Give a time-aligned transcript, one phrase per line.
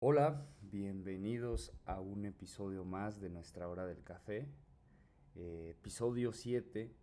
[0.00, 4.46] Hola, bienvenidos a un episodio más de nuestra hora del café,
[5.34, 6.94] eh, episodio 7,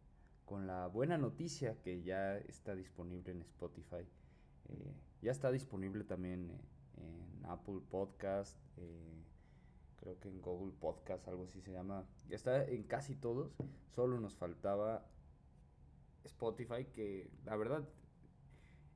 [0.45, 4.07] con la buena noticia que ya está disponible en Spotify,
[4.69, 6.61] eh, ya está disponible también eh,
[7.01, 8.57] en Apple Podcast,
[9.97, 13.51] creo que en Google Podcast, algo así se llama, ya está en casi todos,
[13.93, 15.05] solo nos faltaba
[16.23, 17.89] Spotify, que la verdad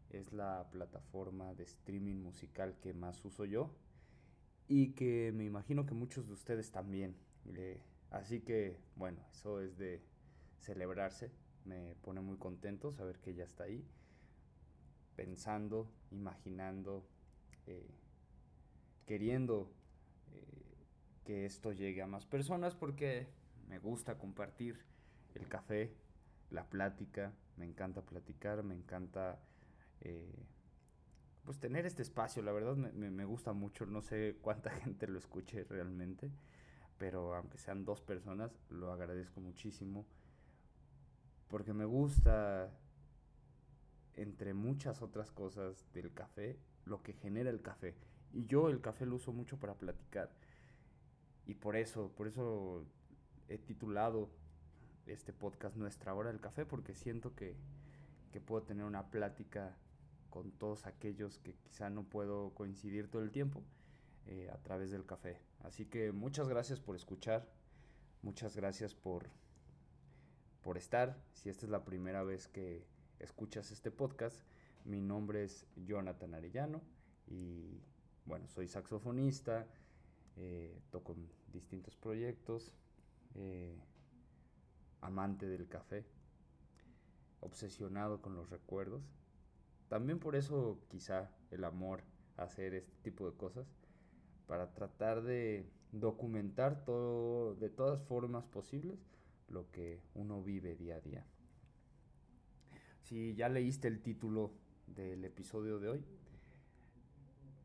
[0.09, 3.75] es la plataforma de streaming musical que más uso yo
[4.69, 7.15] y que me imagino que muchos de ustedes también.
[8.11, 10.01] así que, bueno, eso es de
[10.59, 11.31] celebrarse.
[11.65, 13.83] Me pone muy contento saber que ya está ahí,
[15.15, 17.03] pensando, imaginando,
[17.65, 17.89] eh,
[19.07, 19.73] queriendo
[20.33, 20.77] eh,
[21.25, 23.27] que esto llegue a más personas porque
[23.67, 24.85] me gusta compartir
[25.33, 25.95] el café,
[26.51, 29.39] la plática, me encanta platicar, me encanta
[30.01, 30.45] eh,
[31.43, 35.63] pues tener este espacio, la verdad me, gusta mucho, no sé cuánta gente lo escuche
[35.63, 36.31] realmente,
[36.97, 40.05] pero aunque sean dos personas, lo agradezco muchísimo,
[41.47, 42.71] porque me gusta,
[44.15, 47.95] entre muchas otras cosas del café, lo que genera el café.
[48.31, 50.29] Y yo el café lo uso mucho para platicar.
[51.47, 52.85] Y por eso, por eso
[53.47, 54.29] he titulado
[55.07, 57.55] este podcast Nuestra Hora del Café, porque siento que,
[58.31, 59.75] que puedo tener una plática
[60.29, 63.63] con todos aquellos que quizá no puedo coincidir todo el tiempo
[64.27, 65.41] eh, a través del café.
[65.63, 67.47] Así que muchas gracias por escuchar,
[68.21, 69.29] muchas gracias por,
[70.61, 71.17] por estar.
[71.33, 72.85] Si esta es la primera vez que
[73.19, 74.43] escuchas este podcast,
[74.85, 76.81] mi nombre es Jonathan Arellano
[77.27, 77.81] y
[78.25, 79.67] bueno, soy saxofonista,
[80.37, 82.71] eh, toco en distintos proyectos,
[83.35, 83.75] eh,
[85.01, 86.05] amante del café,
[87.41, 89.18] obsesionado con los recuerdos
[89.89, 92.03] también por eso quizá el amor
[92.37, 93.67] hacer este tipo de cosas,
[94.47, 98.99] para tratar de documentar todo de todas formas posibles
[99.49, 101.25] lo que uno vive día a día.
[103.01, 104.51] Si ya leíste el título
[104.87, 106.05] del episodio de hoy,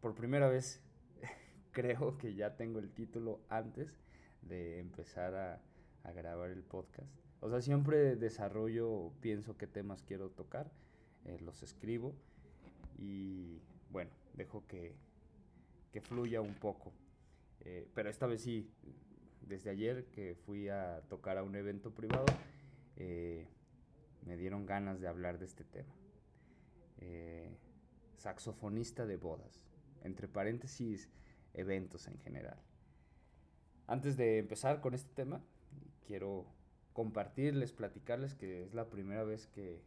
[0.00, 0.82] por primera vez
[1.72, 4.00] creo que ya tengo el título antes
[4.42, 5.62] de empezar a,
[6.02, 7.08] a grabar el podcast.
[7.40, 10.70] O sea, siempre desarrollo, pienso qué temas quiero tocar
[11.24, 12.14] eh, los escribo
[12.98, 14.94] y bueno, dejo que,
[15.92, 16.92] que fluya un poco.
[17.60, 18.70] Eh, pero esta vez sí,
[19.42, 22.26] desde ayer que fui a tocar a un evento privado,
[22.96, 23.46] eh,
[24.26, 25.94] me dieron ganas de hablar de este tema.
[28.16, 29.60] saxofonista de bodas,
[30.02, 31.10] entre paréntesis,
[31.52, 32.58] eventos en general.
[33.86, 35.42] Antes de empezar con este tema,
[36.06, 36.46] quiero
[36.94, 39.82] compartirles, platicarles que es la primera vez que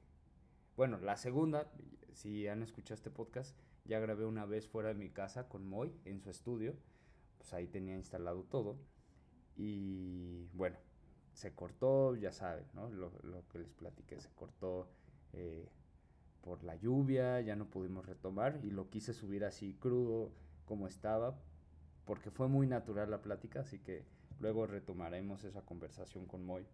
[0.78, 1.70] bueno, la segunda,
[2.14, 5.92] si han escuchado este podcast, ya grabé una vez fuera de mi casa con Moy
[6.06, 6.76] en su estudio.
[7.40, 8.78] Pues ahí tenía instalado todo.
[9.56, 10.78] Y bueno,
[11.34, 12.90] se cortó, ya saben, ¿no?
[12.90, 13.12] Lo,
[13.50, 14.88] que les platiqué, se cortó
[15.34, 15.68] eh,
[16.42, 20.32] por la lluvia, ya no pudimos retomar y lo quise subir así crudo
[20.66, 21.40] como estaba,
[22.06, 24.06] porque fue muy natural la plática, así que
[24.40, 26.66] luego retomaremos esa conversación con Moy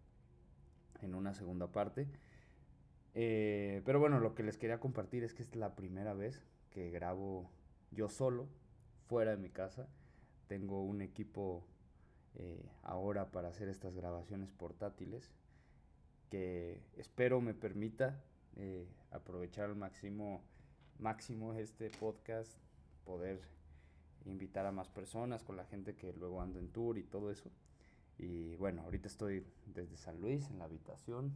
[1.00, 2.06] en una segunda parte.
[3.14, 6.90] Eh, pero bueno, lo que les quería compartir es que es la primera vez que
[6.90, 7.48] grabo
[7.90, 8.48] yo solo,
[9.06, 9.88] fuera de mi casa.
[10.48, 11.64] Tengo un equipo
[12.34, 15.30] eh, ahora para hacer estas grabaciones portátiles
[16.30, 18.20] que espero me permita
[18.56, 20.42] eh, aprovechar al máximo,
[20.98, 22.58] máximo este podcast,
[23.04, 23.40] poder
[24.24, 27.50] invitar a más personas con la gente que luego ando en tour y todo eso.
[28.18, 31.34] Y bueno, ahorita estoy desde San Luis en la habitación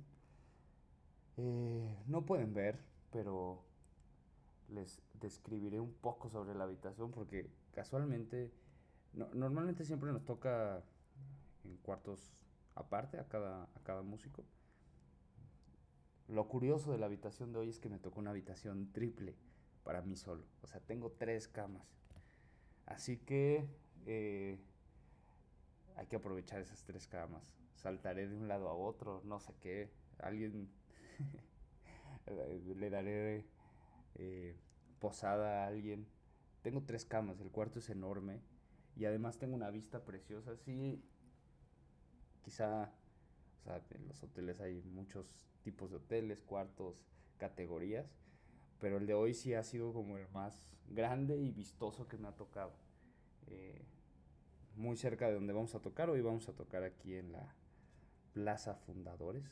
[1.39, 2.79] eh, no pueden ver,
[3.13, 3.63] pero
[4.69, 8.53] les describiré un poco sobre la habitación porque casualmente,
[9.15, 10.83] normalmente siempre nos toca
[11.65, 12.33] en cuartos
[12.75, 14.45] aparte a cada, a cada músico.
[16.27, 19.35] Lo curioso de la habitación de hoy es que me tocó una habitación triple
[19.85, 20.45] para mí solo.
[20.63, 21.89] O sea, tengo tres camas.
[22.85, 23.67] Así que
[24.07, 24.59] eh,
[25.97, 27.55] hay que aprovechar esas tres camas.
[27.77, 29.91] Saltaré de un lado a otro, no sé qué.
[30.19, 30.69] Alguien
[32.77, 33.45] le daré
[34.17, 34.57] eh,
[34.99, 36.07] posada a alguien.
[36.63, 38.41] Tengo tres camas, el cuarto es enorme
[38.97, 40.57] y además tengo una vista preciosa.
[40.57, 41.03] Sí,
[42.43, 42.93] quizá,
[43.61, 46.97] o sea, en los hoteles hay muchos tipos de hoteles, cuartos,
[47.39, 48.07] categorías,
[48.81, 52.29] pero el de hoy sí ha sido como el más grande y vistoso que me
[52.29, 52.73] ha tocado.
[53.47, 53.85] Eh,
[54.77, 57.55] muy cerca de donde vamos a tocar, hoy vamos a tocar aquí en la
[58.33, 59.45] Plaza Fundadores,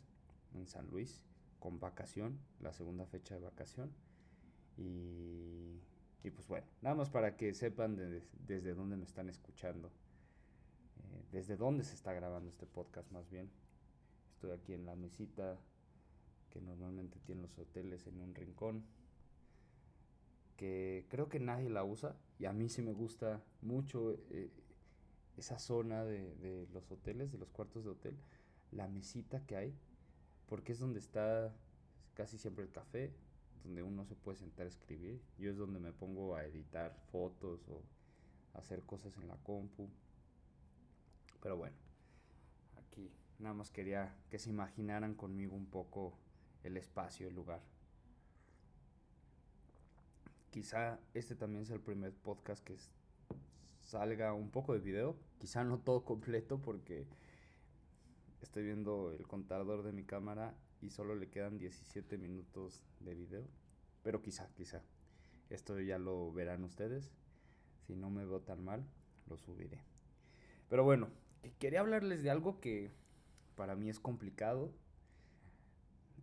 [0.54, 1.25] en San Luis
[1.58, 3.90] con vacación, la segunda fecha de vacación.
[4.76, 5.80] Y
[6.24, 7.96] Y pues bueno, nada más para que sepan
[8.48, 9.92] desde dónde me están escuchando,
[10.98, 13.48] eh, desde dónde se está grabando este podcast más bien.
[14.32, 15.56] Estoy aquí en la mesita
[16.50, 18.84] que normalmente tienen los hoteles en un rincón,
[20.56, 24.50] que creo que nadie la usa y a mí sí me gusta mucho eh,
[25.36, 28.16] esa zona de, de los hoteles, de los cuartos de hotel,
[28.72, 29.74] la mesita que hay,
[30.48, 31.52] porque es donde está
[32.14, 33.12] casi siempre el café,
[33.64, 35.20] donde uno se puede sentar a escribir.
[35.38, 37.82] Yo es donde me pongo a editar fotos o
[38.54, 39.88] hacer cosas en la compu.
[41.42, 41.76] Pero bueno,
[42.76, 46.14] aquí nada más quería que se imaginaran conmigo un poco
[46.62, 47.60] el espacio, el lugar.
[50.50, 52.76] Quizá este también sea el primer podcast que
[53.82, 57.06] salga un poco de video, quizá no todo completo porque
[58.42, 63.46] estoy viendo el contador de mi cámara y solo le quedan 17 minutos de video.
[64.02, 64.82] Pero quizá, quizá.
[65.50, 67.12] Esto ya lo verán ustedes.
[67.86, 68.84] Si no me veo tan mal,
[69.28, 69.80] lo subiré.
[70.68, 71.08] Pero bueno,
[71.58, 72.90] quería hablarles de algo que
[73.54, 74.72] para mí es complicado,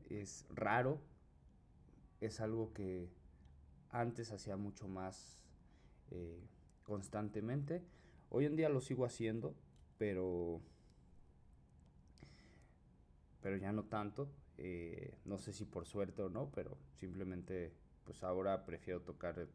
[0.10, 1.02] es raro,
[2.22, 3.10] es algo que
[3.90, 5.40] antes hacía mucho más
[6.12, 6.42] eh,
[6.84, 7.82] constantemente.
[8.30, 9.56] Hoy en día lo sigo haciendo,
[9.98, 10.62] pero
[13.44, 14.32] pero ya no tanto.
[14.58, 17.74] Eh, no sé si por suerte o no, pero simplemente
[18.06, 19.38] pues ahora prefiero tocar...
[19.38, 19.48] Eh,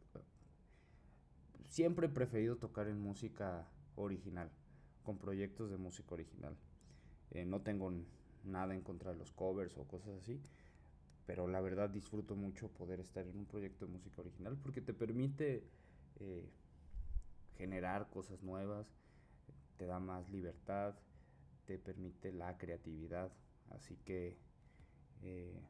[1.70, 4.50] siempre he preferido tocar en música original,
[5.02, 6.54] con proyectos de música original.
[7.30, 7.90] Eh, no tengo
[8.44, 10.40] nada en contra de los covers o cosas así,
[11.26, 14.94] pero la verdad disfruto mucho poder estar en un proyecto de música original porque te
[14.94, 15.64] permite
[17.56, 18.86] generar cosas nuevas,
[19.76, 20.94] te da más libertad,
[21.66, 23.30] te permite la creatividad,
[23.70, 24.36] así que
[25.22, 25.60] eh,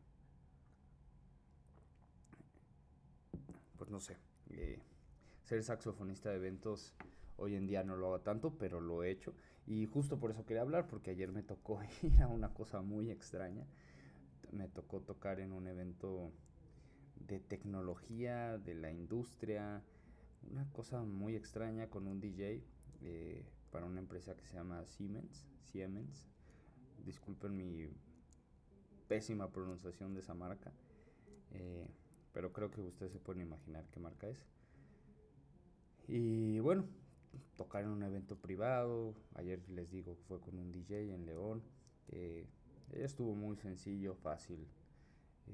[3.79, 4.17] pues no sé,
[4.50, 4.81] eh,
[5.45, 6.95] ser saxofonista de eventos
[7.39, 9.33] hoy en día no lo hago tanto, pero lo he hecho.
[9.67, 13.11] Y justo por eso quería hablar, porque ayer me tocó ir a una cosa muy
[13.11, 13.67] extraña.
[14.53, 16.33] Me tocó tocar en un evento
[17.17, 19.83] de tecnología, de la industria,
[20.50, 22.62] una cosa muy extraña con un DJ
[23.03, 25.47] eh, para una empresa que se llama Siemens.
[25.61, 26.29] Siemens.
[27.05, 27.89] Disculpen mi
[29.09, 30.73] pésima pronunciación de esa marca.
[31.53, 31.87] Eh,
[32.33, 34.45] pero creo que ustedes se pueden imaginar qué marca es.
[36.06, 36.85] Y bueno,
[37.56, 39.15] tocar en un evento privado.
[39.35, 41.62] Ayer les digo que fue con un DJ en León.
[42.93, 44.67] estuvo muy sencillo, fácil.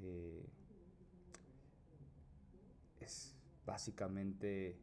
[0.03, 0.47] Eh,
[3.01, 3.35] es
[3.67, 4.77] básicamente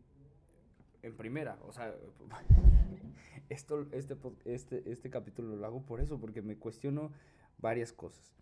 [1.04, 1.94] en primera, o sea,
[3.50, 7.12] esto, este, este, este capítulo lo hago por eso, porque me cuestiono
[7.58, 8.36] varias cosas.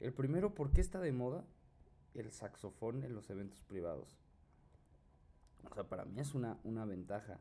[0.00, 1.44] El primero, ¿por qué está de moda
[2.14, 4.18] el saxofón en los eventos privados?
[5.70, 7.38] O sea, para mí es una, una ventaja.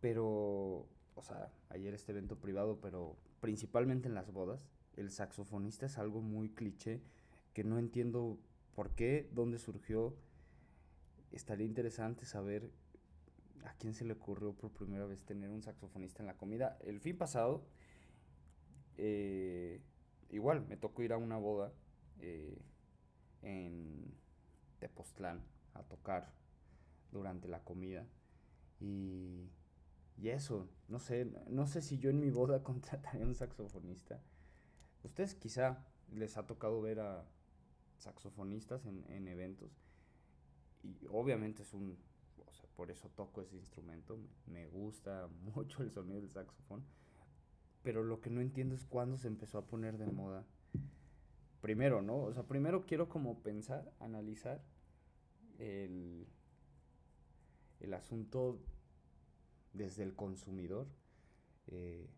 [0.00, 5.98] Pero, o sea, ayer este evento privado, pero principalmente en las bodas, el saxofonista es
[5.98, 7.02] algo muy cliché
[7.52, 8.38] que no entiendo
[8.74, 10.14] por qué, dónde surgió.
[11.32, 12.70] Estaría interesante saber
[13.64, 16.78] a quién se le ocurrió por primera vez tener un saxofonista en la comida.
[16.80, 17.64] El fin pasado,
[18.96, 19.80] eh,
[20.30, 21.72] igual me tocó ir a una boda
[22.20, 22.58] eh,
[23.42, 24.14] en
[24.78, 25.42] Tepoztlán
[25.74, 26.32] a tocar
[27.12, 28.06] durante la comida
[28.80, 29.50] y,
[30.16, 34.20] y eso, no sé, no sé si yo en mi boda contrataría un saxofonista.
[35.02, 37.24] Ustedes quizá les ha tocado ver a
[37.98, 39.70] saxofonistas en, en eventos
[40.82, 41.98] y obviamente es un,
[42.46, 46.84] o sea, por eso toco ese instrumento, me gusta mucho el sonido del saxofón
[47.82, 50.44] pero lo que no entiendo es cuándo se empezó a poner de moda.
[51.60, 52.16] Primero, ¿no?
[52.16, 54.62] O sea, primero quiero como pensar, analizar
[55.58, 56.26] el,
[57.80, 58.58] el asunto
[59.72, 60.86] desde el consumidor.
[61.68, 62.08] Eh,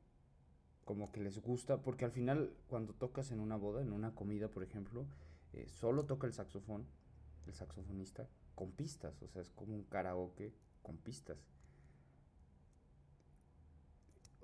[0.85, 4.49] como que les gusta, porque al final cuando tocas en una boda, en una comida,
[4.49, 5.07] por ejemplo,
[5.53, 6.87] eh, solo toca el saxofón,
[7.47, 11.39] el saxofonista, con pistas, o sea, es como un karaoke con pistas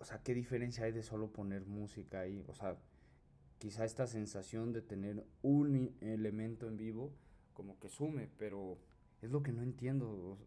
[0.00, 2.45] o sea, ¿qué diferencia hay de solo poner música ahí?
[2.49, 2.77] O sea,
[3.59, 7.12] quizá esta sensación de tener un elemento en vivo
[7.53, 8.79] como que sume, pero
[9.21, 10.38] es lo que no entiendo.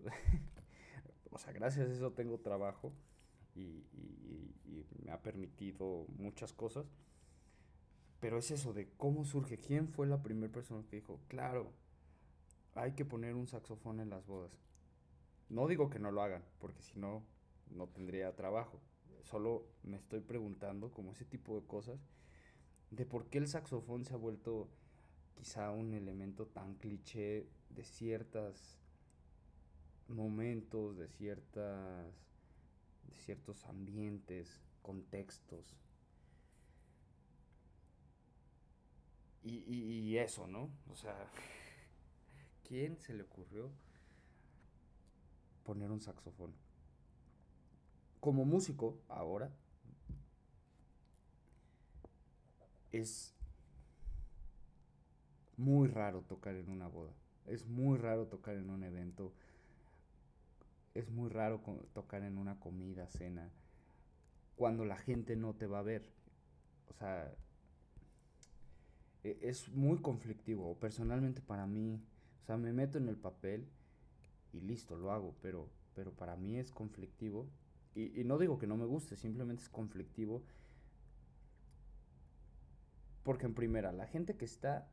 [1.29, 2.93] o sea, gracias a eso tengo trabajo
[3.55, 3.83] y,
[5.03, 6.85] me ha permitido muchas cosas.
[8.19, 11.73] Pero es eso de cómo surge, quién fue la primera persona que dijo, claro,
[12.75, 14.51] hay que poner un saxofón en las bodas.
[15.49, 17.23] No digo que no lo hagan, porque si no,
[17.69, 18.79] no tendría trabajo
[19.23, 21.99] solo me estoy preguntando como ese tipo de cosas
[22.89, 24.69] de por qué el saxofón se ha vuelto
[25.35, 28.77] quizá un elemento tan cliché de ciertas
[30.07, 32.13] momentos, de ciertas
[33.07, 35.75] de ciertos ambientes, contextos.
[39.43, 40.69] Y, y, eso, ¿no?
[40.91, 41.15] O sea,
[42.71, 43.69] ¿quién se le ocurrió
[45.65, 46.53] poner un saxofón?
[48.21, 49.51] Como músico, ahora,
[52.93, 53.35] es
[55.57, 57.11] muy raro tocar en una boda.
[57.45, 59.33] Es muy raro tocar en un evento.
[60.93, 61.59] Es muy raro
[61.93, 63.49] tocar en una comida, cena,
[64.55, 66.07] cuando la gente no te va a ver.
[66.89, 67.35] O sea,
[69.25, 70.73] e, es muy conflictivo.
[70.79, 72.01] Personalmente para mí,
[72.41, 73.67] o sea, me meto en el papel
[74.53, 77.47] y listo, lo hago, pero, pero para mí es conflictivo.
[77.93, 80.43] Y, y no digo que no me guste, simplemente es conflictivo.
[83.23, 84.89] Porque en primera, la gente que está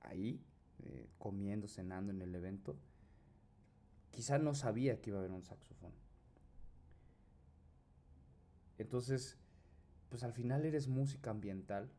[0.00, 0.42] ahí,
[0.84, 2.76] eh, comiendo, cenando en el evento,
[4.10, 5.92] quizá no sabía que iba a haber un saxofón.
[8.78, 9.36] Entonces,
[10.08, 11.90] pues al final eres música ambiental.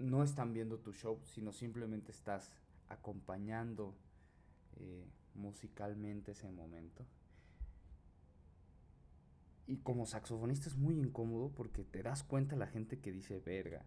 [0.00, 2.50] No están viendo tu show, sino simplemente estás
[2.88, 3.94] acompañando
[4.76, 7.06] eh, musicalmente ese momento.
[9.66, 13.84] Y como saxofonista es muy incómodo porque te das cuenta la gente que dice verga.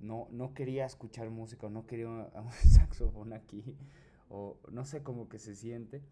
[0.00, 2.30] No, no quería escuchar música o no quería un,
[2.70, 3.76] saxofón aquí.
[4.30, 6.02] O no sé cómo que se siente.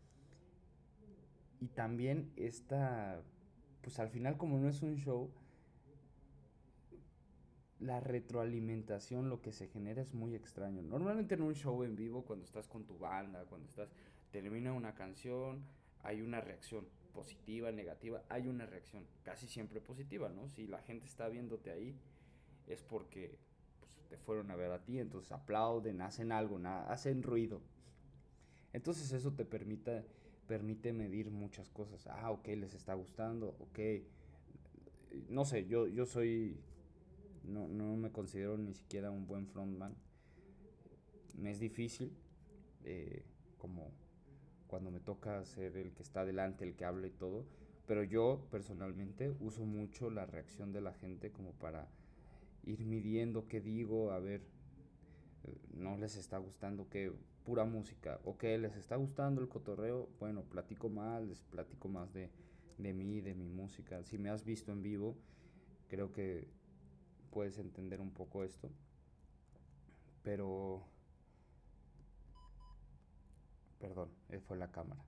[1.58, 3.22] Y también esta,
[3.80, 5.30] pues al final como no es un show,
[7.80, 10.82] la retroalimentación, lo que se genera es muy extraño.
[10.82, 13.88] Normalmente en un show en vivo, cuando estás con tu banda, cuando estás,
[14.30, 15.64] termina una canción,
[16.02, 20.48] hay una reacción positiva, negativa, hay una reacción, casi siempre positiva, ¿no?
[20.48, 21.96] Si la gente está viéndote ahí,
[22.66, 23.38] es porque
[23.80, 27.62] pues, te fueron a ver a ti, entonces aplauden, hacen algo, hacen ruido.
[28.72, 30.04] Entonces eso te permite,
[30.46, 32.06] permite medir muchas cosas.
[32.06, 33.78] Ah, ok, les está gustando, ok.
[35.28, 36.60] No sé, yo, yo soy,
[37.44, 39.94] no, no me considero ni siquiera un buen frontman.
[41.36, 42.12] Me es difícil,
[42.84, 43.24] eh,
[43.58, 43.92] como
[44.66, 47.44] cuando me toca ser el que está delante, el que habla y todo.
[47.86, 51.88] Pero yo personalmente uso mucho la reacción de la gente como para
[52.64, 54.42] ir midiendo qué digo, a ver,
[55.44, 57.12] eh, no les está gustando que
[57.44, 62.12] pura música, o que les está gustando el cotorreo, bueno, platico más, les platico más
[62.12, 62.30] de,
[62.78, 64.04] de mí, de mi música.
[64.04, 65.16] Si me has visto en vivo,
[65.88, 66.46] creo que
[67.30, 68.70] puedes entender un poco esto.
[70.22, 70.84] Pero
[73.80, 75.02] Perdón, eh, fue la cámara.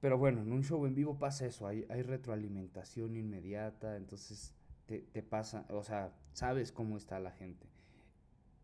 [0.00, 4.54] Pero bueno, en un show en vivo pasa eso, hay, retroalimentación inmediata, entonces
[4.86, 7.66] te, pasa, o sea, sabes cómo está la gente.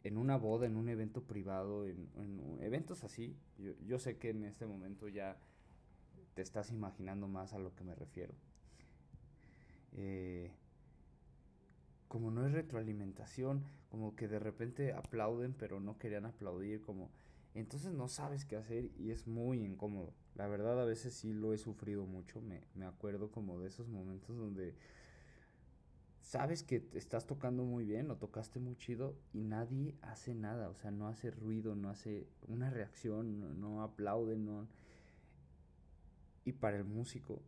[0.05, 2.09] En una boda, en un evento privado, en,
[2.61, 5.37] eventos así, yo, yo, sé que en este momento ya
[6.35, 8.33] te estás imaginando más a lo que me refiero.
[9.93, 10.53] Eh,
[12.09, 17.11] como no es retroalimentación, como que de repente aplauden pero no querían aplaudir, como
[17.55, 20.13] entonces no sabes qué hacer y es muy incómodo.
[20.35, 22.43] La verdad a veces sí lo he sufrido mucho.
[22.43, 24.75] Me, me acuerdo como de esos momentos donde
[26.21, 30.69] sabes que estás tocando muy bien o tocaste muy chido y nadie hace nada.
[30.69, 34.69] O sea, no hace ruido, no hace una reacción, no, no aplaude, no...
[36.45, 37.41] Y para el músico,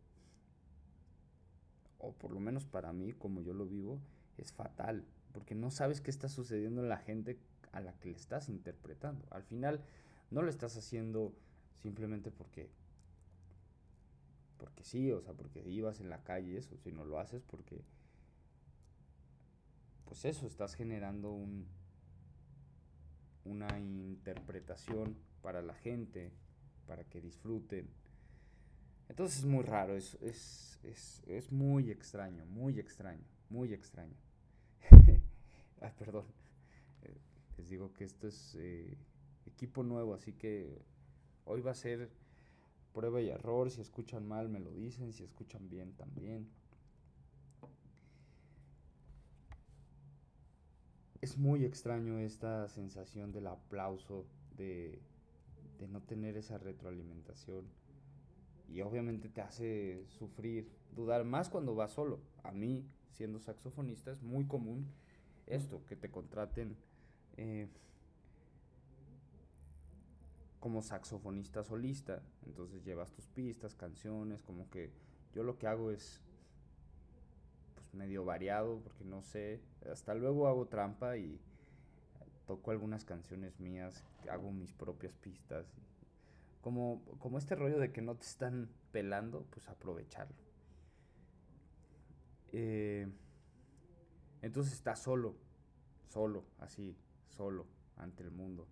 [1.99, 3.99] o por lo menos para mí, como yo lo vivo,
[4.41, 5.05] es fatal.
[5.31, 7.39] Porque no sabes qué está sucediendo en la gente
[7.71, 9.27] a la que le estás interpretando.
[9.31, 9.83] Al final
[10.31, 11.33] no lo estás haciendo
[11.81, 12.69] simplemente porque
[14.57, 17.81] porque sí, o sea, porque ibas en la calle eso, sino lo haces porque
[20.05, 21.67] pues eso, estás generando un
[23.45, 26.31] una interpretación para la gente,
[26.85, 27.89] para que disfruten.
[29.07, 34.15] Entonces es muy raro, es, es, es, es muy extraño, muy extraño, muy extraño.
[35.81, 36.25] Ay, perdón
[37.59, 38.97] les digo que esto es eh,
[39.45, 40.81] equipo nuevo, así que
[41.43, 42.09] hoy va a ser
[42.93, 43.69] prueba y error.
[43.69, 45.11] Si escuchan mal, me lo dicen.
[45.11, 46.49] Si escuchan bien, también.
[51.21, 55.01] Es muy extraño esta sensación del aplauso, de,
[55.79, 57.65] de no tener esa retroalimentación.
[58.69, 62.21] Y obviamente te hace sufrir, dudar más cuando vas solo.
[62.43, 64.87] A mí, siendo saxofonista, es muy común
[65.47, 66.75] esto, que te contraten
[67.37, 67.67] eh,
[70.59, 72.21] como saxofonista solista.
[72.45, 74.91] Entonces llevas tus pistas, canciones, como que
[75.33, 76.21] yo lo que hago es
[77.75, 79.61] pues medio variado porque no sé,
[79.91, 81.39] hasta luego hago trampa y
[82.45, 85.65] toco algunas canciones mías, hago mis propias pistas.
[86.61, 90.48] Como, como este rollo de que no te están pelando, pues aprovecharlo.
[92.51, 93.07] Eh,
[94.41, 95.35] entonces está solo,
[96.07, 96.95] solo, así,
[97.27, 98.67] solo ante el mundo.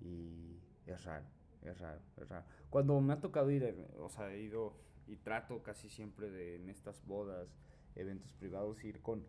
[0.00, 1.26] Y es raro,
[1.62, 2.46] es raro, es raro.
[2.70, 4.74] Cuando me ha tocado ir, eh, o sea, he ido
[5.06, 7.48] y trato casi siempre de en estas bodas,
[7.94, 9.24] eventos privados, ir con,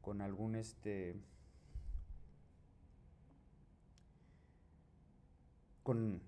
[0.00, 1.16] con algún este...
[5.82, 6.22] con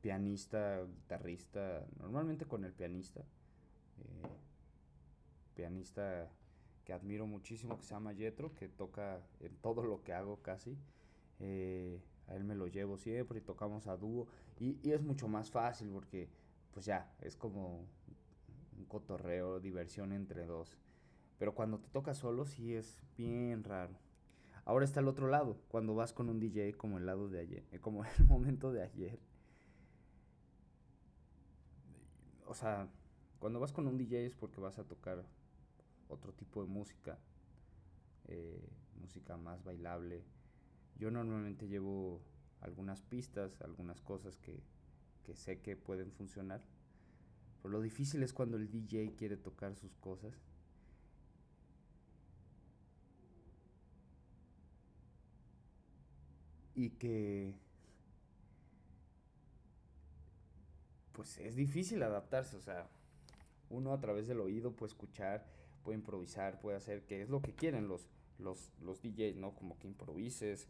[0.00, 4.28] pianista, guitarrista, normalmente con el pianista, eh,
[5.54, 6.30] pianista
[6.84, 10.76] que admiro muchísimo, que se llama Yetro, que toca en todo lo que hago casi.
[11.40, 14.26] Eh, a él me lo llevo siempre y tocamos a dúo.
[14.58, 16.28] Y, y, es mucho más fácil porque,
[16.72, 17.86] pues ya, es como
[18.76, 20.78] un cotorreo, diversión entre dos.
[21.38, 23.94] Pero cuando te toca solo, sí es bien raro.
[24.66, 27.64] Ahora está el otro lado, cuando vas con un DJ como el lado de ayer,
[27.72, 29.18] eh, como el momento de ayer.
[32.46, 32.88] O sea,
[33.40, 35.24] cuando vas con un DJ es porque vas a tocar
[36.08, 37.18] otro tipo de música,
[38.26, 38.68] eh,
[39.00, 40.24] música más bailable.
[40.96, 42.20] Yo normalmente llevo
[42.60, 44.62] algunas pistas, algunas cosas que,
[45.24, 46.62] que sé que pueden funcionar.
[47.62, 50.34] Pero lo difícil es cuando el DJ quiere tocar sus cosas.
[56.74, 57.54] Y que
[61.14, 62.88] pues es difícil adaptarse, o sea,
[63.70, 65.46] uno a través del oído puede escuchar
[65.84, 69.54] puede improvisar, puede hacer, que es lo que quieren los, los, los DJs, ¿no?
[69.54, 70.66] Como que improvises,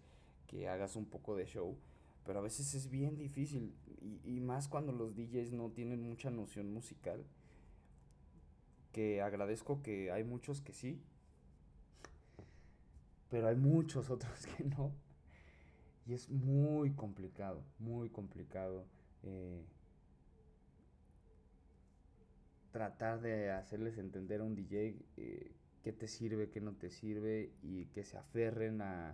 [0.46, 1.76] que hagas un poco de show.
[2.26, 6.30] Pero a veces es bien difícil, y, y más cuando los DJs no tienen mucha
[6.30, 7.24] noción musical,
[8.92, 11.00] que agradezco que hay muchos que sí,
[13.30, 14.92] pero hay muchos otros que no.
[16.06, 18.84] Y es muy complicado, muy complicado.
[19.22, 19.64] Eh,
[22.74, 25.52] tratar de hacerles entender a un DJ eh,
[25.84, 29.10] qué te sirve, qué no te sirve y que se aferren a,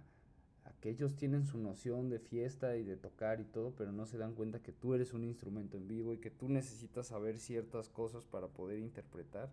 [0.65, 4.07] a, que ellos tienen su noción de fiesta y de tocar y todo, pero no
[4.07, 7.39] se dan cuenta que tú eres un instrumento en vivo y que tú necesitas saber
[7.39, 9.51] ciertas cosas para poder interpretar.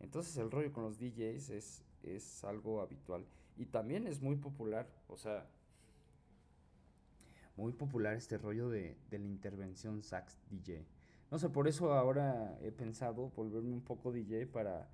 [0.00, 3.24] Entonces el rollo con los DJs es, es algo habitual
[3.56, 5.46] y también es muy popular, o sea,
[7.56, 10.84] muy popular este rollo de, de la intervención sax DJ.
[11.32, 14.86] No sé, por eso ahora he pensado volverme un poco DJ para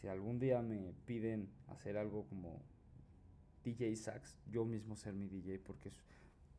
[0.00, 2.62] si algún día me piden hacer algo como
[3.62, 6.02] DJ sax, yo mismo ser mi DJ porque es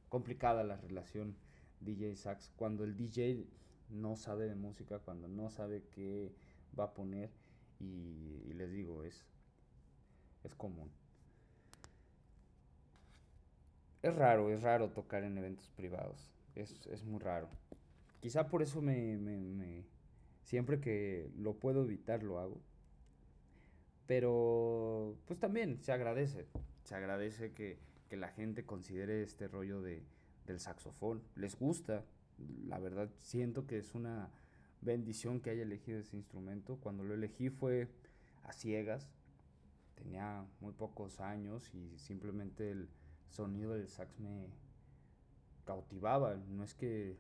[0.08, 1.36] complicada la relación
[1.80, 3.48] DJ sax cuando el DJ
[3.90, 6.32] no sabe de música, cuando no sabe qué
[6.78, 7.32] va a poner
[7.80, 9.26] y, les digo, es,
[10.44, 10.92] es común.
[14.04, 17.50] Es raro, es raro tocar en eventos privados, es, es muy raro.
[18.24, 19.84] Quizá por eso me,
[20.44, 22.62] Siempre que lo puedo evitar, lo hago.
[24.08, 26.48] Pero, pues también se agradece.
[26.86, 30.04] Se agradece que, que la gente considere este rollo de,
[30.48, 31.22] del saxofón.
[31.36, 32.06] Les gusta.
[32.66, 34.30] La verdad, siento que es una
[34.80, 36.78] bendición que haya elegido ese instrumento.
[36.78, 37.90] Cuando lo elegí fue
[38.44, 39.10] a ciegas.
[39.96, 42.88] Tenía muy pocos años y simplemente el
[43.28, 44.48] sonido del sax me
[45.66, 46.36] cautivaba.
[46.36, 47.18] No es que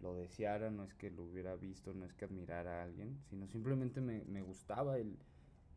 [0.00, 3.46] lo deseara, no es que lo hubiera visto, no es que admirara a alguien, sino
[3.46, 5.18] simplemente me, me gustaba el,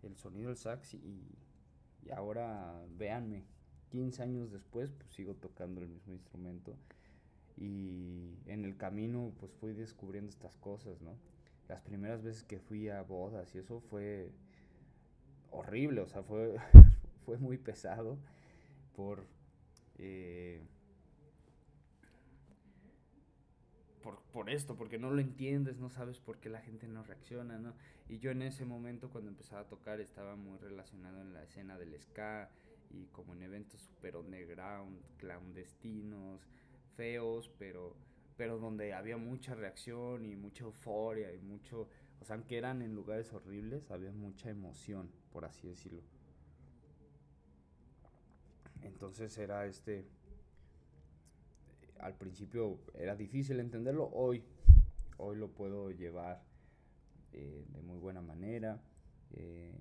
[0.04, 1.28] el, sonido del sax y,
[2.04, 3.44] y, ahora véanme,
[3.90, 6.76] 15 años después pues sigo tocando el mismo instrumento
[7.58, 11.16] y en el camino pues fui descubriendo estas cosas, ¿no?
[11.68, 14.32] Las primeras veces que fui a bodas y eso fue
[15.52, 16.56] horrible, o sea, fue,
[17.26, 18.18] fue muy pesado
[18.96, 19.26] por...
[20.00, 20.62] Eh,
[24.04, 27.58] por, por, esto, porque no lo entiendes, no sabes por qué la gente no reacciona,
[27.58, 27.74] ¿no?
[28.08, 31.80] Y yo en ese momento cuando empezaba a tocar estaba muy relacionado en la escena
[31.80, 32.52] del ska
[32.92, 36.48] y como en eventos super underground, clandestinos,
[36.96, 37.96] feos, pero,
[38.38, 41.88] pero donde había mucha reacción y mucha euforia y mucho,
[42.22, 46.04] o sea, aunque eran en lugares horribles, había mucha emoción, por así decirlo.
[48.84, 50.06] Entonces era este
[52.00, 54.44] al principio era difícil entenderlo, hoy,
[55.18, 56.44] hoy lo puedo llevar
[57.32, 58.82] eh, de muy buena manera.
[59.32, 59.74] Eh,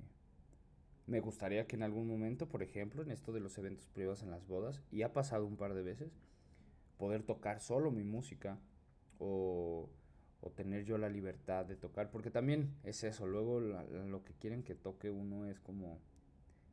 [1.07, 4.31] me gustaría que en algún momento, por ejemplo, en esto de los eventos privados en
[4.31, 6.13] las bodas, y ha pasado un par de veces,
[6.97, 8.59] poder tocar solo mi música
[9.19, 9.91] o,
[10.41, 14.35] o tener yo la libertad de tocar, porque también es eso, luego la, lo que
[14.35, 15.99] quieren que toque uno es como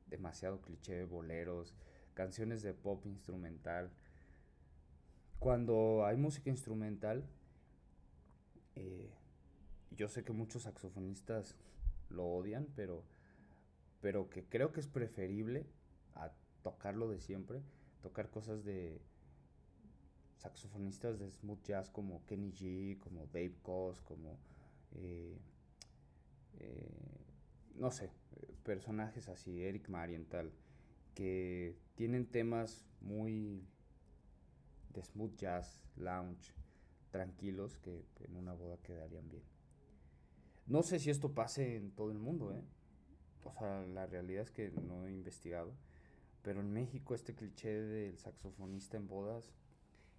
[0.08, 1.74] demasiado cliché, boleros,
[2.14, 3.92] canciones de pop instrumental.
[5.40, 7.24] Cuando hay música instrumental,
[8.76, 9.10] eh,
[9.92, 11.56] yo sé que muchos saxofonistas
[12.10, 13.04] lo odian, pero,
[14.02, 15.66] pero que creo que es preferible
[16.16, 17.62] a tocarlo de siempre,
[18.02, 19.02] tocar cosas de
[20.38, 24.38] saxofonistas de smooth jazz como Kenny G, como Dave Koz, como
[24.96, 25.38] eh,
[26.60, 27.20] eh,
[27.76, 28.12] no sé,
[28.64, 30.52] personajes así, Eric Marienthal,
[31.16, 33.66] que tienen temas muy
[34.94, 36.54] de smooth jazz, lounge,
[37.12, 39.44] tranquilos, que en una boda quedarían bien.
[40.68, 42.64] No sé si esto pase en todo el mundo, ¿eh?
[43.44, 45.74] O sea, la realidad es que no he investigado.
[46.44, 49.52] Pero en México este cliché del saxofonista en bodas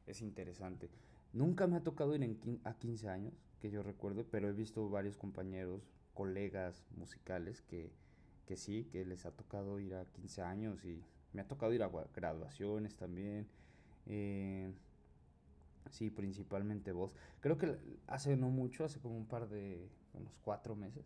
[0.06, 0.90] es interesante.
[1.32, 4.88] Nunca me ha tocado ir en a 15 años, que yo recuerde, pero he visto
[4.90, 7.92] varios compañeros, colegas musicales que,
[8.46, 11.82] que sí, que les ha tocado ir a 15 años y me ha tocado ir
[11.84, 13.48] a graduaciones también.
[14.06, 14.72] Eh,
[15.90, 17.14] sí, principalmente voz.
[17.40, 21.04] Creo que hace no mucho, hace como un par de, unos cuatro meses.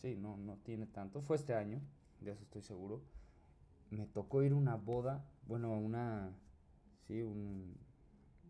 [0.00, 1.22] Sí, no, no tiene tanto.
[1.22, 1.80] Fue este año,
[2.20, 3.02] de eso estoy seguro.
[3.90, 6.32] Me tocó ir a una boda, bueno, a una,
[7.06, 7.76] sí, un,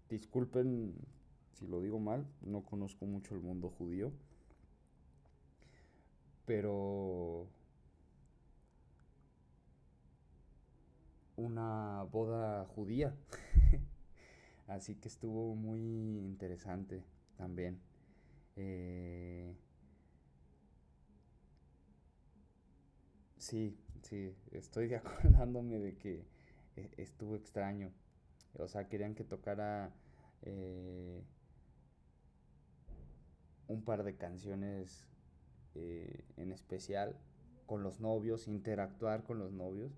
[0.09, 0.95] disculpen
[1.55, 4.13] si lo digo mal, no conozco mucho el mundo judío,
[6.47, 7.47] pero
[11.37, 13.15] una boda judía.
[14.67, 15.81] Así que estuvo muy
[16.19, 17.05] interesante
[17.37, 17.81] también.
[18.57, 19.55] Eh,
[23.39, 26.25] sí, sí, estoy acordándome de que
[26.77, 27.93] eh, estuvo extraño.
[28.59, 29.93] O sea, querían que tocara
[30.43, 31.23] eh,
[33.69, 35.07] un par de canciones
[35.75, 37.19] en especial
[37.67, 39.93] con los novios, interactuar con los novios.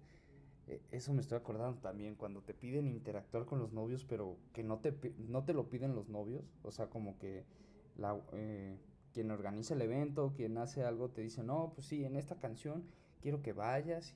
[0.90, 4.78] Eso me estoy acordando también, cuando te piden interactuar con los novios, pero que no
[4.78, 4.94] te,
[5.28, 6.44] no te lo piden los novios.
[6.62, 7.44] O sea, como que
[7.96, 8.76] la, eh,
[9.12, 12.84] quien organiza el evento, quien hace algo, te dice, no, pues sí, en esta canción
[13.20, 14.14] quiero que vayas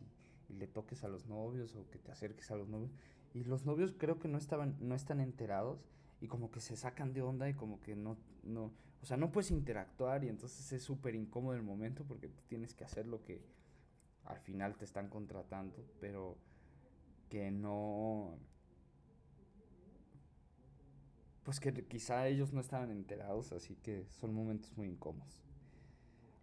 [0.49, 2.91] y, le toques a los novios o que te acerques a los novios.
[3.33, 5.87] Y los novios creo que no estaban, no están enterados
[6.21, 9.31] y como que se sacan de onda y como que no, no, o sea, no
[9.31, 13.41] puedes interactuar y entonces es súper incómodo el momento porque tienes que hacer lo que
[14.25, 16.37] al final te están contratando, pero
[17.29, 18.39] que no,
[21.45, 25.43] pues que quizá ellos no estaban enterados, así que son momentos muy incómodos.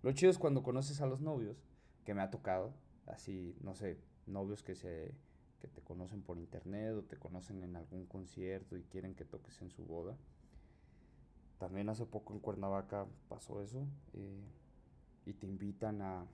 [0.03, 1.65] Lo chido es cuando conoces a los novios,
[2.05, 2.73] que me ha tocado,
[3.05, 5.15] así, no sé, novios que se
[5.59, 9.61] que te conocen por internet o te conocen en algún concierto y quieren que toques
[9.61, 10.15] en su boda.
[11.57, 14.43] También hace poco en Cuernavaca pasó eso eh,
[15.25, 16.27] y te invitan a,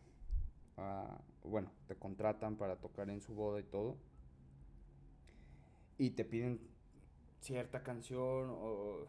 [0.78, 3.98] a, bueno, te contratan para tocar en su boda y todo.
[5.98, 6.60] Y te piden
[7.42, 9.08] cierta canción o,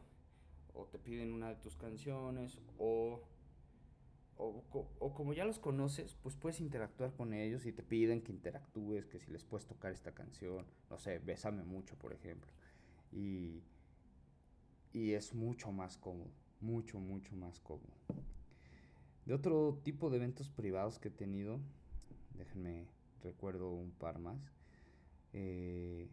[0.90, 3.22] te piden una de tus canciones o,
[4.36, 9.06] o, como ya los conoces, pues puedes interactuar con ellos y te piden que interactúes,
[9.06, 12.50] que si les puedes tocar esta canción, no sé, Bésame mucho, por ejemplo.
[13.12, 13.62] Y,
[14.92, 17.94] y es mucho más cómodo, mucho, mucho más cómodo.
[19.24, 21.60] De otro tipo de eventos privados que he tenido,
[22.34, 22.86] déjenme
[23.22, 24.38] recuerdo un par más.
[25.32, 26.08] Eh,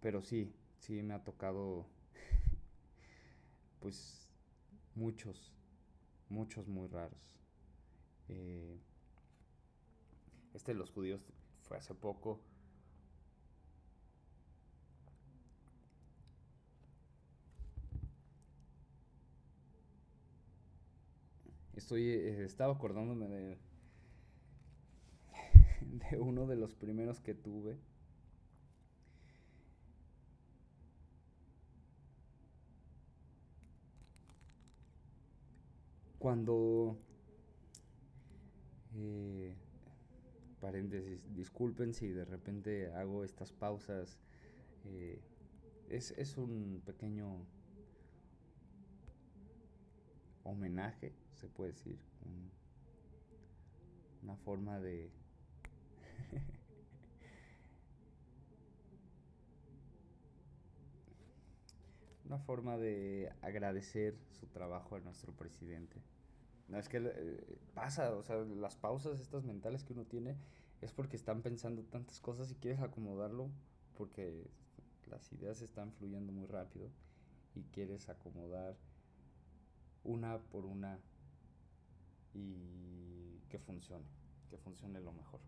[0.00, 1.86] pero sí, sí me ha tocado
[3.80, 4.28] pues
[4.94, 5.52] muchos,
[6.28, 7.34] muchos muy raros.
[8.28, 8.78] Eh,
[10.54, 11.20] este de los judíos
[11.62, 12.40] fue hace poco.
[21.74, 23.58] Estoy, eh, estaba acordándome de,
[26.10, 27.76] de uno de los primeros que tuve
[36.26, 36.98] cuando...
[38.96, 39.54] Eh,
[40.60, 44.18] paréntesis, disculpen si de repente hago estas pausas.
[44.86, 45.20] Eh,
[45.88, 47.46] es, es, un pequeño
[50.42, 51.98] homenaje, se puede decir.
[54.24, 55.12] una forma de...
[62.24, 66.02] una forma de agradecer su trabajo a nuestro presidente.
[66.68, 70.36] No, es que eh, pasa, o sea, las pausas estas mentales que uno tiene
[70.82, 73.50] es porque están pensando tantas cosas y quieres acomodarlo
[73.96, 74.50] porque
[75.06, 76.90] las ideas están fluyendo muy rápido
[77.54, 78.76] y quieres acomodar
[80.04, 80.98] una por una
[82.34, 84.04] y que funcione,
[84.50, 85.40] que funcione lo mejor.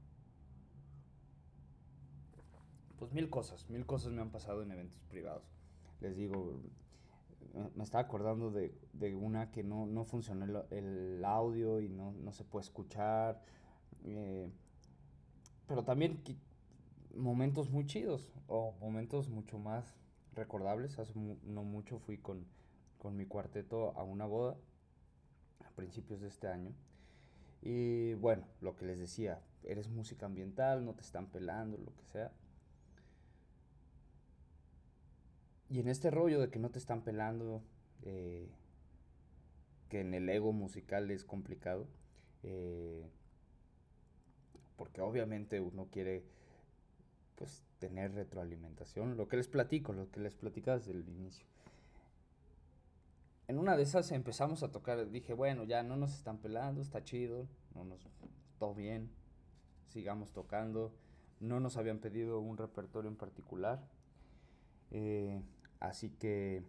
[2.99, 5.45] Pues mil cosas, mil cosas me han pasado en eventos privados.
[6.01, 6.61] Les digo,
[7.75, 12.13] me estaba acordando de, de una que no, no funcionó el, el, audio y no,
[12.13, 13.43] no se puede escuchar.
[14.05, 14.49] Eh,
[15.67, 16.23] pero también
[17.15, 19.95] momentos muy chidos o momentos mucho más
[20.35, 20.99] recordables.
[20.99, 22.47] Hace no mucho fui con,
[22.99, 24.57] con mi cuarteto a una boda
[25.65, 26.73] a principios de este año.
[27.61, 32.05] Y bueno, lo que les decía, eres música ambiental, no te están pelando, lo que
[32.05, 32.33] sea.
[35.71, 37.63] Y en este rollo de que no te están pelando,
[38.03, 38.49] eh,
[39.89, 41.87] que en el ego musical es complicado,
[42.43, 43.07] eh,
[44.77, 46.25] porque obviamente uno quiere
[47.35, 51.47] pues tener retroalimentación, lo que les platico, lo que les platicaba desde el inicio.
[53.47, 57.05] En una de esas empezamos a tocar, dije, bueno, ya no nos están pelando, está
[57.05, 58.07] chido, no nos,
[58.59, 59.11] todo bien,
[59.89, 60.93] sigamos tocando.
[61.41, 63.81] No nos habían pedido un repertorio en particular.
[64.91, 65.41] Eh,
[65.81, 66.63] así que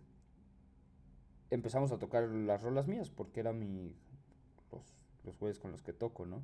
[1.50, 3.96] empezamos a tocar las rolas mías, porque era mi.
[5.24, 6.44] los, los con los que toco, ¿no?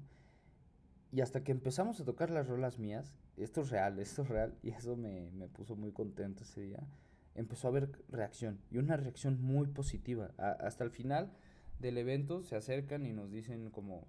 [1.12, 4.58] Y hasta que empezamos a tocar las rolas mías, esto es real, esto es real,
[4.63, 6.84] y eso me, me puso muy contento ese día.
[7.36, 10.32] Empezó a haber reacción, y una reacción muy positiva.
[10.38, 11.32] hasta el final
[11.80, 14.08] del evento se acercan y nos dicen como,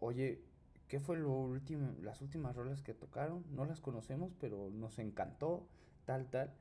[0.00, 0.42] oye,
[0.88, 3.44] ¿qué fue lo último, las últimas rolas que tocaron?
[3.50, 5.68] No las conocemos, pero nos encantó,
[6.04, 6.52] tal, tal.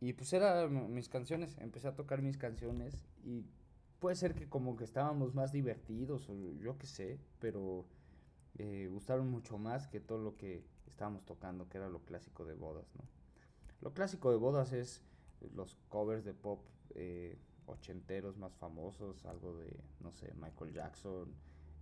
[0.00, 3.46] Y pues eran mis canciones, empecé a tocar mis canciones y
[4.00, 7.86] puede ser que como que estábamos más divertidos o yo qué sé, pero
[8.58, 12.54] eh, gustaron mucho más que todo lo que estábamos tocando, que era lo clásico de
[12.54, 13.04] bodas, ¿no?
[13.80, 15.02] Lo clásico de bodas es
[15.54, 16.60] los covers de pop
[16.94, 21.34] eh, ochenteros más famosos, algo de, no sé, Michael Jackson,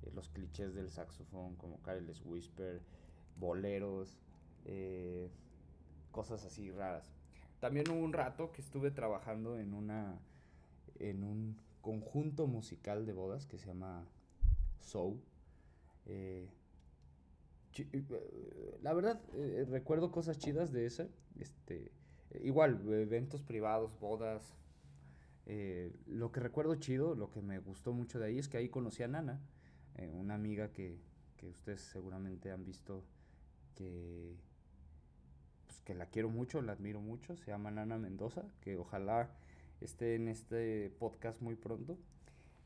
[0.02, 2.80] eh, los clichés del saxofón como Careless Whisper,
[3.36, 4.16] boleros,
[6.12, 7.12] cosas así raras.
[7.62, 10.18] También hubo un rato que estuve trabajando en una
[10.98, 14.04] en un conjunto musical de bodas que se llama
[14.80, 15.22] Soul.
[16.06, 16.48] Eh,
[18.82, 19.22] la verdad,
[19.70, 21.08] recuerdo cosas chidas de ese.
[21.38, 21.92] Este,
[22.42, 24.56] igual, eventos privados, bodas.
[26.08, 29.04] lo que recuerdo chido, lo que me gustó mucho de ahí es que ahí conocí
[29.04, 29.40] a Nana.
[29.98, 30.98] Eh, una amiga que,
[31.36, 33.04] que, ustedes seguramente han visto
[33.76, 34.34] que,
[35.72, 39.30] pues, que la quiero mucho, la admiro mucho, se llama Nana Mendoza, que ojalá
[39.80, 41.96] esté en este podcast muy pronto.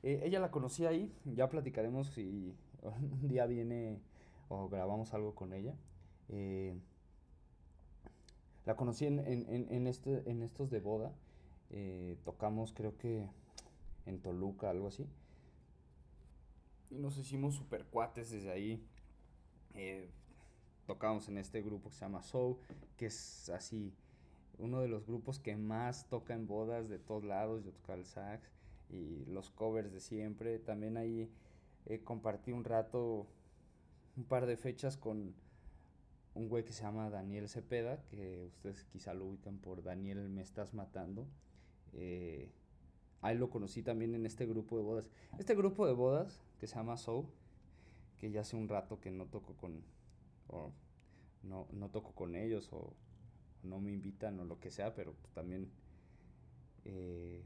[0.03, 4.01] Eh, ella la conocí ahí, ya platicaremos si un día viene
[4.49, 5.75] o grabamos algo con ella.
[6.31, 6.75] Eh,
[8.65, 11.13] la conocí en, en, en, este, en estos de boda.
[12.25, 13.29] tocamos creo que
[14.07, 15.07] en Toluca, algo así.
[16.91, 18.85] Y nos hicimos super cuates desde ahí.
[19.75, 20.11] Eh,
[20.87, 22.57] tocamos en este grupo que se llama Soul,
[22.97, 23.93] que es así
[24.59, 27.65] uno de los grupos que más toca en bodas de todos lados.
[27.65, 28.51] Yo tocaba el sax
[28.91, 30.59] y los covers de siempre.
[30.59, 31.31] También ahí
[31.87, 33.27] eh, compartí un rato,
[34.17, 35.35] un par de fechas con
[36.35, 40.43] un güey que se llama Daniel Cepeda, que ustedes quizá lo ubican por Daniel Me
[40.43, 41.27] Estás Matando.
[41.93, 42.51] Eh,
[43.23, 45.11] ahí lo conocí también en este grupo de bodas.
[45.39, 47.27] Este grupo de bodas que se llama Soul,
[48.19, 49.83] que ya hace un rato que no toco con,
[50.49, 50.73] o
[51.43, 52.95] no, no toco con ellos o,
[53.67, 55.71] no me invitan o lo que sea, pero pues también,
[56.85, 57.43] eh,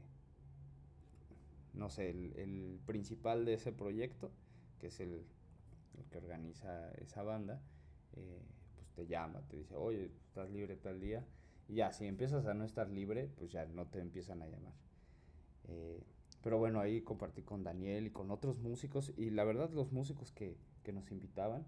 [1.73, 4.31] no sé, el, el, principal de ese proyecto,
[4.79, 5.25] que es el,
[5.97, 7.61] el que organiza esa banda,
[8.13, 8.41] eh,
[8.75, 11.25] pues te llama, te dice, oye, estás libre tal día,
[11.67, 14.73] y ya, si empiezas a no estar libre, pues ya no te empiezan a llamar.
[15.67, 16.03] Eh,
[16.43, 20.31] pero bueno, ahí compartí con Daniel y con otros músicos y la verdad los músicos
[20.31, 21.65] que, que nos invitaban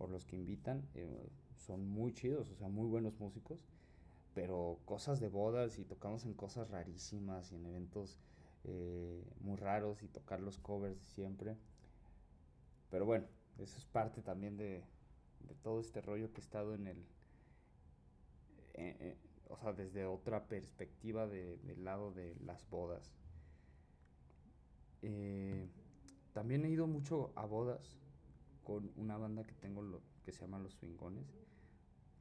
[0.00, 3.64] o los que invitan eh, son muy chidos, o sea, muy buenos músicos,
[4.34, 8.18] pero cosas de bodas y tocamos en cosas rarísimas y en eventos
[8.64, 11.56] eh, muy raros y tocar los covers siempre.
[12.90, 13.26] Pero bueno,
[13.58, 14.82] eso es parte también de,
[15.62, 17.04] todo este rollo que he estado en el...
[18.74, 19.16] Eh,
[19.48, 23.12] o sea, desde otra perspectiva de, del lado de las bodas.
[26.32, 28.00] También he ido mucho a bodas
[28.64, 31.26] con una banda que tengo lo, que se llama Los Swingones.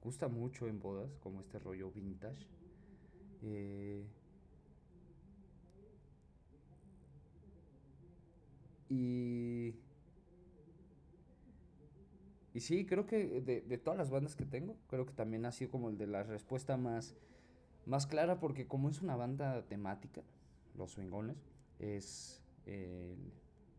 [0.02, 2.47] Gusta mucho en bodas, como este rollo vintage.
[3.43, 4.04] Eh,
[8.89, 9.75] y.
[12.52, 15.52] Y sí, creo que de, de, todas las bandas que tengo, creo que también ha
[15.52, 17.15] sido como el de la respuesta más,
[17.86, 20.23] más clara, porque como es una banda temática,
[20.75, 21.38] Los Swingones,
[21.78, 22.41] es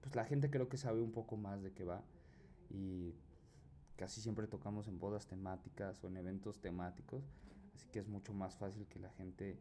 [0.01, 2.03] pues la gente creo que sabe un poco más de qué va
[2.71, 3.15] y
[3.97, 7.23] casi siempre tocamos en bodas temáticas o en eventos temáticos,
[7.75, 9.59] así que es mucho más fácil que la gente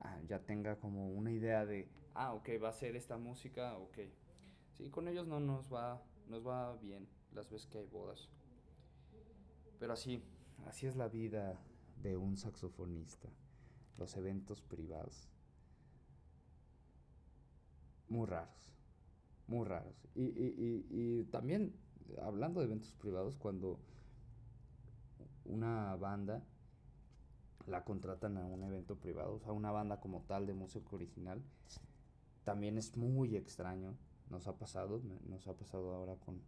[0.00, 3.98] ah, ya tenga como una idea de, ah, ok, va a ser esta música, ok.
[4.72, 8.28] Sí, con ellos no nos va, nos va bien las veces que hay bodas.
[9.78, 10.22] Pero así,
[10.66, 11.60] así es la vida
[12.02, 13.28] de un saxofonista,
[13.96, 15.28] los eventos privados.
[18.08, 18.74] Muy raros,
[19.46, 20.06] muy raros.
[20.14, 21.74] Y, y, y, y también,
[22.22, 23.78] hablando de eventos privados, cuando
[25.44, 26.42] una banda
[27.66, 31.42] la contratan a un evento privado, o sea, una banda como tal de música original,
[32.44, 33.94] también es muy extraño.
[34.30, 36.40] Nos ha pasado, nos ha pasado ahora con,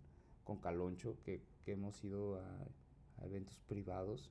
[0.44, 4.30] con Caloncho, que, que hemos ido a, eventos privados.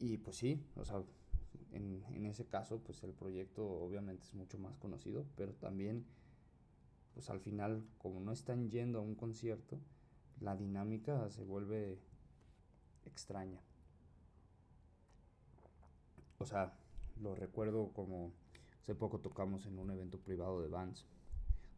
[0.00, 1.02] Y pues sí, o sea,
[1.72, 6.04] en, en, ese caso, pues el proyecto obviamente es mucho más conocido, pero también,
[7.20, 9.78] pues al final, como no están yendo a un concierto,
[10.40, 11.98] la dinámica se vuelve
[13.04, 13.60] extraña.
[16.38, 16.72] O sea,
[17.20, 18.32] lo recuerdo como
[18.80, 21.04] hace poco tocamos en un evento privado de Vans,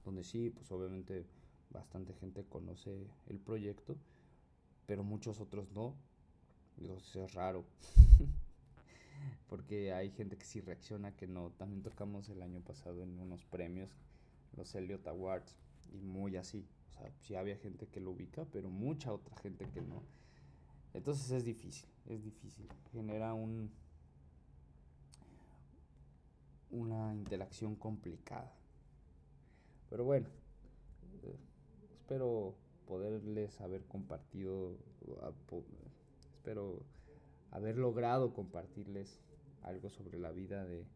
[0.05, 1.27] donde sí, pues obviamente
[1.71, 3.97] bastante gente conoce el proyecto,
[4.87, 5.97] pero muchos otros no.
[6.81, 7.65] Entonces es raro.
[9.49, 11.51] Porque hay gente que sí reacciona, que no.
[11.59, 13.91] También tocamos el año pasado en unos premios,
[14.57, 15.57] los Elliot Awards,
[15.93, 16.67] y muy así.
[16.89, 20.03] O sea, sí había gente que lo ubica, pero mucha otra gente que no.
[20.95, 22.69] Entonces es difícil, es difícil.
[22.93, 23.71] Genera un
[26.73, 28.51] una interacción complicada.
[29.91, 30.27] Pero bueno,
[31.23, 31.37] eh,
[31.93, 32.55] espero
[32.87, 34.77] poderles haber compartido,
[36.35, 36.83] espero
[37.51, 39.21] haber logrado compartirles
[39.63, 40.87] algo sobre la vida de,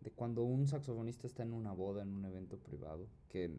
[0.00, 3.54] de cuando un saxofonista está en una boda, en un evento privado, que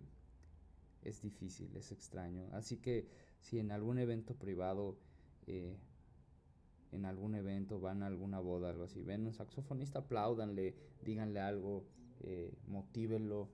[1.03, 2.47] es difícil, es extraño.
[2.51, 3.07] Así que
[3.39, 4.97] si en algún evento privado,
[5.47, 5.77] eh,
[6.91, 11.85] en algún evento, van a alguna boda, algo así, ven un saxofonista, apláudanle, díganle algo,
[12.21, 13.49] eh, motívenlo,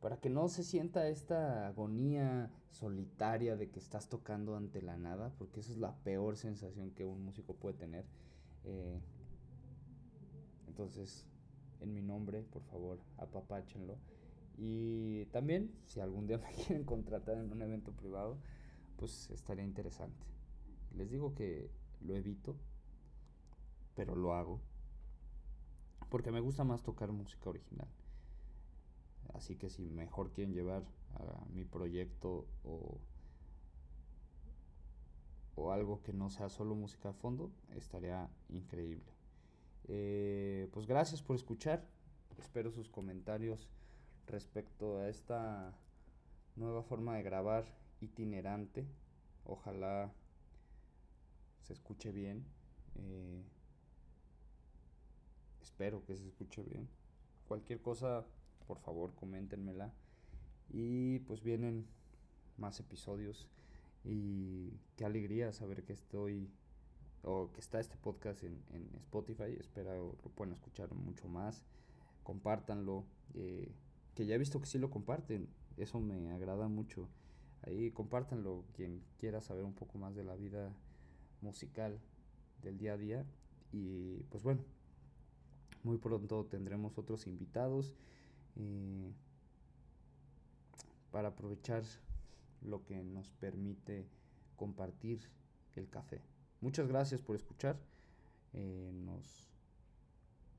[0.00, 5.32] para que no se sienta esta agonía solitaria de que estás tocando ante la nada,
[5.38, 8.04] porque esa es la peor sensación que un músico puede tener.
[8.64, 9.00] Eh,
[10.68, 11.26] entonces,
[11.80, 13.96] en mi nombre, por favor, apapáchenlo.
[14.56, 18.38] Y también, si algún día me quieren contratar en un evento privado,
[18.96, 20.26] pues estaría interesante.
[20.94, 22.56] Les digo que lo evito,
[23.94, 24.60] pero lo hago.
[26.10, 27.88] Porque me gusta más tocar música original.
[29.34, 32.98] Así que si mejor quieren llevar a mi proyecto o,
[35.54, 39.17] o algo que no sea solo música a fondo, estaría increíble.
[39.88, 41.84] Eh, pues gracias por escuchar.
[42.38, 43.68] Espero sus comentarios
[44.26, 45.74] respecto a esta
[46.56, 47.64] nueva forma de grabar
[48.00, 48.86] itinerante.
[49.44, 50.12] Ojalá
[51.62, 52.44] se escuche bien.
[52.96, 53.42] Eh,
[55.62, 56.88] espero que se escuche bien.
[57.48, 58.26] Cualquier cosa,
[58.66, 59.92] por favor, coméntenmela.
[60.70, 61.86] Y pues vienen
[62.58, 63.48] más episodios.
[64.04, 66.50] Y qué alegría saber que estoy
[67.28, 69.54] o que está este podcast en, en Spotify.
[69.60, 71.62] Espero lo puedan escuchar mucho más.
[72.22, 73.04] Compártanlo.
[73.34, 73.70] Eh,
[74.14, 75.46] que ya he visto que sí lo comparten.
[75.76, 77.06] Eso me agrada mucho.
[77.62, 80.72] Ahí compártanlo quien quiera saber un poco más de la vida
[81.42, 82.00] musical
[82.62, 83.26] del día a día.
[83.72, 84.62] Y pues bueno,
[85.82, 87.94] muy pronto tendremos otros invitados
[88.56, 89.12] eh,
[91.10, 91.82] para aprovechar
[92.62, 94.08] lo que nos permite
[94.56, 95.20] compartir
[95.76, 96.22] el café.
[96.60, 97.78] Muchas gracias por escuchar.
[98.52, 99.48] Eh, nos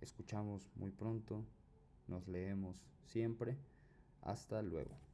[0.02, 1.44] escuchamos muy pronto.
[2.08, 3.58] Nos leemos siempre.
[4.22, 5.09] Hasta luego.